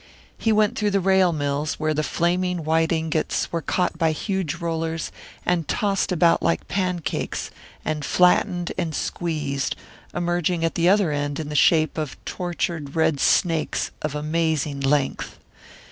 [0.35, 4.55] He went through the rail mills, where the flaming white ingots were caught by huge
[4.55, 5.11] rollers,
[5.45, 7.51] and tossed about like pancakes,
[7.85, 9.75] and flattened and squeezed,
[10.11, 15.37] emerging at the other end in the shape of tortured red snakes of amazing length.